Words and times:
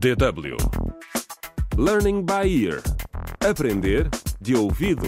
DW 0.00 0.56
Learning 1.76 2.24
by 2.24 2.48
Ear 2.48 2.80
Aprender 3.46 4.08
de 4.40 4.56
ouvido. 4.56 5.06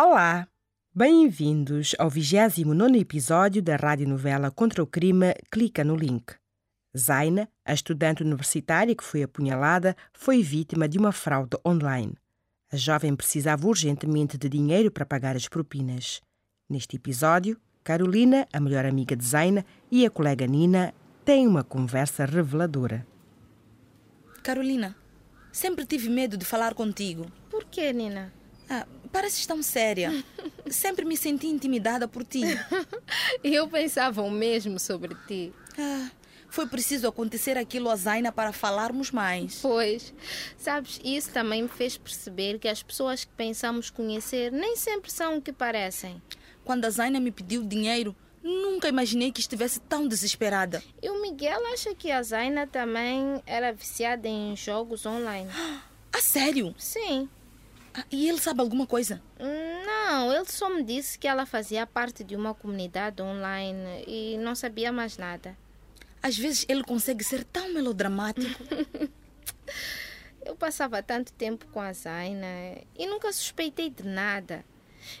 Olá, 0.00 0.46
bem-vindos 0.94 1.96
ao 1.98 2.08
29 2.08 3.00
episódio 3.00 3.60
da 3.60 3.74
radionovela 3.74 4.52
Contra 4.52 4.80
o 4.80 4.86
Crime 4.86 5.34
Clica 5.50 5.82
no 5.82 5.96
Link. 5.96 6.34
Zaina, 6.96 7.48
a 7.64 7.74
estudante 7.74 8.22
universitária 8.22 8.94
que 8.94 9.02
foi 9.02 9.24
apunhalada, 9.24 9.96
foi 10.12 10.40
vítima 10.40 10.88
de 10.88 10.98
uma 10.98 11.10
fraude 11.10 11.56
online. 11.66 12.14
A 12.70 12.76
jovem 12.76 13.16
precisava 13.16 13.66
urgentemente 13.66 14.38
de 14.38 14.48
dinheiro 14.48 14.88
para 14.88 15.04
pagar 15.04 15.34
as 15.34 15.48
propinas. 15.48 16.20
Neste 16.70 16.94
episódio, 16.94 17.60
Carolina, 17.84 18.46
a 18.52 18.60
melhor 18.60 18.86
amiga 18.86 19.16
de 19.16 19.24
Zaina, 19.24 19.66
e 19.90 20.06
a 20.06 20.10
colega 20.10 20.46
Nina 20.46 20.94
têm 21.24 21.48
uma 21.48 21.64
conversa 21.64 22.24
reveladora. 22.24 23.04
Carolina, 24.42 24.96
sempre 25.50 25.84
tive 25.84 26.08
medo 26.08 26.36
de 26.36 26.44
falar 26.44 26.74
contigo. 26.74 27.26
Por 27.50 27.64
que, 27.64 27.92
Nina? 27.92 28.32
Ah, 28.70 28.86
pareces 29.10 29.44
tão 29.46 29.62
séria. 29.62 30.24
sempre 30.70 31.04
me 31.04 31.16
senti 31.16 31.48
intimidada 31.48 32.06
por 32.06 32.24
ti. 32.24 32.42
Eu 33.42 33.66
pensava 33.66 34.22
o 34.22 34.30
mesmo 34.30 34.78
sobre 34.78 35.16
ti. 35.26 35.52
Ah, 35.76 36.08
foi 36.48 36.66
preciso 36.66 37.08
acontecer 37.08 37.58
aquilo 37.58 37.90
a 37.90 37.96
Zaina 37.96 38.30
para 38.30 38.52
falarmos 38.52 39.10
mais. 39.10 39.58
Pois, 39.60 40.14
sabes, 40.56 41.00
isso 41.02 41.30
também 41.30 41.62
me 41.62 41.68
fez 41.68 41.96
perceber 41.96 42.60
que 42.60 42.68
as 42.68 42.82
pessoas 42.82 43.24
que 43.24 43.32
pensamos 43.36 43.90
conhecer 43.90 44.52
nem 44.52 44.76
sempre 44.76 45.10
são 45.10 45.38
o 45.38 45.42
que 45.42 45.52
parecem. 45.52 46.22
Quando 46.64 46.84
a 46.84 46.90
Zaina 46.90 47.18
me 47.18 47.30
pediu 47.30 47.64
dinheiro, 47.64 48.14
nunca 48.42 48.88
imaginei 48.88 49.32
que 49.32 49.40
estivesse 49.40 49.80
tão 49.80 50.06
desesperada. 50.06 50.82
E 51.00 51.08
o 51.08 51.20
Miguel 51.22 51.60
acha 51.72 51.94
que 51.94 52.10
a 52.10 52.22
Zaina 52.22 52.66
também 52.66 53.42
era 53.46 53.72
viciada 53.72 54.28
em 54.28 54.56
jogos 54.56 55.06
online. 55.06 55.50
Ah, 56.14 56.20
sério? 56.20 56.74
Sim. 56.76 57.26
Ah, 57.94 58.04
e 58.10 58.28
ele 58.28 58.38
sabe 58.38 58.60
alguma 58.60 58.86
coisa? 58.86 59.22
Não, 59.38 60.30
ele 60.30 60.44
só 60.44 60.68
me 60.68 60.82
disse 60.82 61.18
que 61.18 61.26
ela 61.26 61.46
fazia 61.46 61.86
parte 61.86 62.22
de 62.22 62.36
uma 62.36 62.52
comunidade 62.52 63.22
online 63.22 64.04
e 64.06 64.36
não 64.36 64.54
sabia 64.54 64.92
mais 64.92 65.16
nada. 65.16 65.56
Às 66.22 66.36
vezes 66.36 66.66
ele 66.68 66.84
consegue 66.84 67.24
ser 67.24 67.44
tão 67.44 67.72
melodramático. 67.72 68.62
Eu 70.44 70.54
passava 70.54 71.02
tanto 71.02 71.32
tempo 71.32 71.66
com 71.72 71.80
a 71.80 71.92
Zaina 71.94 72.46
e 72.94 73.06
nunca 73.06 73.32
suspeitei 73.32 73.88
de 73.88 74.02
nada. 74.02 74.64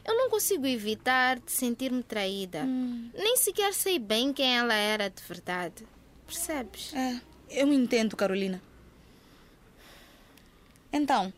Eu 0.04 0.16
não 0.16 0.30
consigo 0.30 0.66
evitar 0.66 1.38
de 1.38 1.50
sentir-me 1.52 2.02
traída. 2.02 2.64
Nem 2.64 3.36
sequer 3.36 3.72
sei 3.74 3.98
bem 3.98 4.32
quem 4.32 4.56
ela 4.56 4.74
era 4.74 5.08
de 5.08 5.22
verdade. 5.22 5.84
Percebes? 6.26 6.92
É, 6.94 7.20
eu 7.50 7.72
entendo, 7.72 8.16
Carolina. 8.16 8.62
Então, 10.92 11.32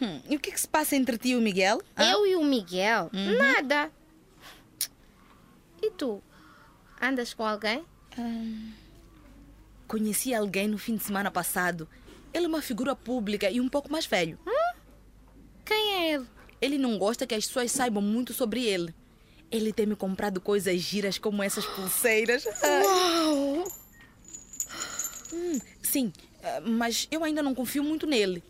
hum, 0.00 0.20
e 0.28 0.36
o 0.36 0.40
que, 0.40 0.52
que 0.52 0.60
se 0.60 0.68
passa 0.68 0.94
entre 0.96 1.18
ti 1.18 1.30
e 1.30 1.36
o 1.36 1.40
Miguel? 1.40 1.80
Hã? 1.96 2.10
Eu 2.10 2.26
e 2.26 2.36
o 2.36 2.44
Miguel? 2.44 3.10
Nada. 3.12 3.90
E 5.82 5.90
tu? 5.90 6.22
Andas 7.00 7.34
com 7.34 7.44
alguém? 7.44 7.84
Conheci 9.88 10.32
alguém 10.34 10.68
no 10.68 10.78
fim 10.78 10.96
de 10.96 11.02
semana 11.02 11.30
passado. 11.30 11.88
Ele 12.32 12.46
é 12.46 12.48
uma 12.48 12.62
figura 12.62 12.94
pública 12.94 13.50
e 13.50 13.60
um 13.60 13.68
pouco 13.68 13.90
mais 13.90 14.06
velho. 14.06 14.38
Quem 15.64 15.94
é 15.94 16.14
ele? 16.14 16.26
Ele 16.62 16.78
não 16.78 16.96
gosta 16.96 17.26
que 17.26 17.34
as 17.34 17.44
pessoas 17.44 17.72
saibam 17.72 18.00
muito 18.00 18.32
sobre 18.32 18.64
ele. 18.64 18.94
Ele 19.50 19.72
tem 19.72 19.84
me 19.84 19.96
comprado 19.96 20.40
coisas 20.40 20.80
giras 20.80 21.18
como 21.18 21.42
essas 21.42 21.66
pulseiras. 21.66 22.46
Uau! 22.62 23.64
Hum, 25.32 25.58
sim, 25.82 26.12
eh, 26.40 26.60
mas 26.60 27.08
eu 27.10 27.24
ainda 27.24 27.42
não 27.42 27.52
confio 27.52 27.82
muito 27.82 28.06
nele. 28.06 28.44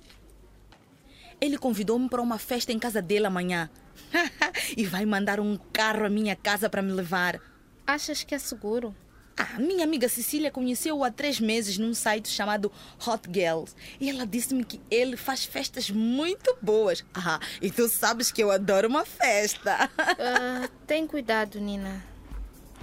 Ele 1.41 1.57
convidou-me 1.57 2.09
para 2.09 2.21
uma 2.21 2.39
festa 2.39 2.71
em 2.71 2.79
casa 2.79 3.01
dele 3.01 3.27
amanhã. 3.27 3.71
e 4.77 4.85
vai 4.85 5.07
mandar 5.07 5.41
um 5.41 5.57
carro 5.73 6.05
à 6.05 6.11
minha 6.11 6.37
casa 6.37 6.69
para 6.69 6.83
me 6.83 6.93
levar. 6.93 7.41
Achas 7.87 8.23
que 8.23 8.35
é 8.35 8.39
seguro? 8.39 8.95
Ah, 9.37 9.59
minha 9.59 9.85
amiga 9.85 10.09
Cecília 10.09 10.51
conheceu-o 10.51 11.03
há 11.03 11.11
três 11.11 11.41
meses 11.41 11.79
num 11.79 11.95
site 11.95 12.29
chamado 12.29 12.71
Hot 13.07 13.23
Girls. 13.33 13.75
E 14.01 14.11
ela 14.11 14.27
disse-me 14.27 14.65
que 14.65 14.81
ele 14.91 15.17
faz 15.17 15.45
festas 15.45 15.91
muito 15.91 16.57
boas. 16.61 17.05
Ah, 17.15 17.41
e 17.61 17.71
tu 17.71 17.89
sabes 17.89 18.31
que 18.31 18.43
eu 18.43 18.51
adoro 18.51 18.89
uma 18.89 19.05
festa. 19.05 19.91
Ah, 19.99 20.69
tem 20.87 21.07
cuidado, 21.07 21.61
Nina. 21.61 22.05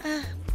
Ah, 0.04 0.49